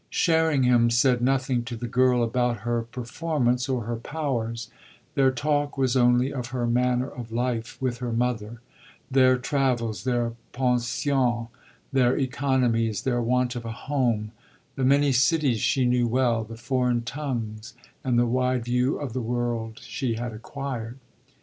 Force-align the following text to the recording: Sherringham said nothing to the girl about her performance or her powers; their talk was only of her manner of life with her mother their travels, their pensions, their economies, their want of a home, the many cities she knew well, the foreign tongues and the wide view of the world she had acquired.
Sherringham 0.09 0.89
said 0.89 1.21
nothing 1.21 1.63
to 1.65 1.75
the 1.75 1.87
girl 1.87 2.23
about 2.23 2.61
her 2.61 2.81
performance 2.81 3.69
or 3.69 3.83
her 3.83 3.97
powers; 3.97 4.67
their 5.13 5.29
talk 5.29 5.77
was 5.77 5.95
only 5.95 6.33
of 6.33 6.47
her 6.47 6.65
manner 6.65 7.07
of 7.07 7.31
life 7.31 7.79
with 7.79 7.99
her 7.99 8.11
mother 8.11 8.61
their 9.11 9.37
travels, 9.37 10.03
their 10.03 10.33
pensions, 10.53 11.49
their 11.93 12.17
economies, 12.17 13.03
their 13.03 13.21
want 13.21 13.55
of 13.55 13.63
a 13.63 13.71
home, 13.71 14.31
the 14.75 14.83
many 14.83 15.11
cities 15.11 15.61
she 15.61 15.85
knew 15.85 16.07
well, 16.07 16.43
the 16.43 16.57
foreign 16.57 17.03
tongues 17.03 17.75
and 18.03 18.17
the 18.17 18.25
wide 18.25 18.65
view 18.65 18.97
of 18.97 19.13
the 19.13 19.21
world 19.21 19.77
she 19.83 20.15
had 20.15 20.33
acquired. 20.33 20.97